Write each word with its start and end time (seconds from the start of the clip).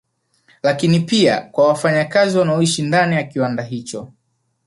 Lakini 0.63 0.99
pia 0.99 1.41
kwa 1.41 1.67
wafanyakazi 1.67 2.37
wanaoishi 2.37 2.81
ndani 2.81 3.15
ya 3.15 3.23
kiwanda 3.23 3.63
hicho 3.63 4.13